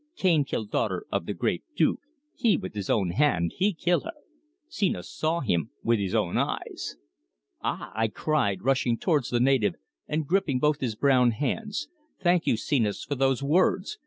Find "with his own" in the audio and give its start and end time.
2.57-3.11, 5.83-6.39